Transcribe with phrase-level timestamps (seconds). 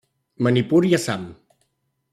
[0.47, 1.29] Manipur i Assam.